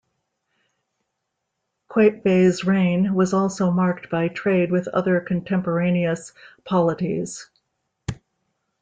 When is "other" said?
4.87-5.19